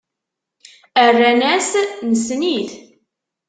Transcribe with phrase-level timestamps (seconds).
[1.13, 1.69] Rran-as:
[2.11, 2.71] Nessen-it.